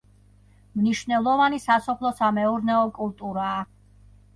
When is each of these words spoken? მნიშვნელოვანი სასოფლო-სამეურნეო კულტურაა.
მნიშვნელოვანი 0.79 1.61
სასოფლო-სამეურნეო 1.67 2.85
კულტურაა. 3.01 3.65